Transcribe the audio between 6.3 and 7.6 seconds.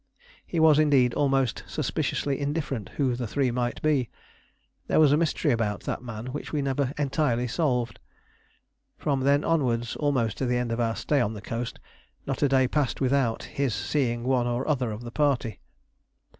which we never entirely